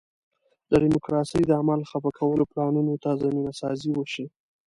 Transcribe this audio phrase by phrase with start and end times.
[0.69, 4.25] د ډیموکراسۍ د عمل خفه کولو پلانونو ته زمینه سازي وشي.